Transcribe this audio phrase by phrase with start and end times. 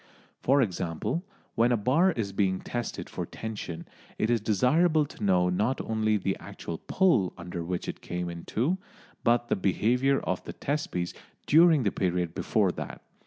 [0.39, 1.23] For example,
[1.53, 6.17] when a bar is being tested for tension, it is desirable to know not only
[6.17, 8.79] the actual pull under which it came in two,
[9.23, 11.13] but the behaviour of the test piece
[11.45, 13.03] during the period before that.